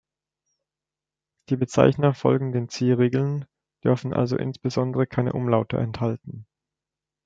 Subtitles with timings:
[1.49, 3.45] Die Bezeichner folgen den C-Regeln,
[3.83, 6.47] dürfen also insbesondere keine Umlaute enthalten.